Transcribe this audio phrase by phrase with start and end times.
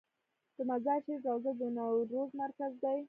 [0.55, 2.97] د مزار شریف روضه د نوروز مرکز دی